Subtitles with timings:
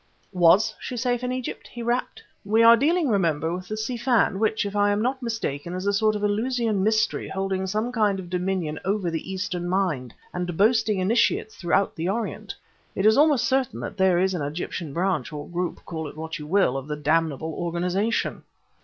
[0.33, 2.23] "Was she safe in Egypt?" he rapped.
[2.43, 5.85] "We are dealing, remember, with the Si Fan, which, if I am not mistaken, is
[5.85, 10.57] a sort of Eleusinian Mystery holding some kind of dominion over the eastern mind, and
[10.57, 12.55] boasting initiates throughout the Orient.
[12.95, 16.39] It is almost certain that there is an Egyptian branch, or group call it what
[16.39, 18.41] you will of the damnable organization."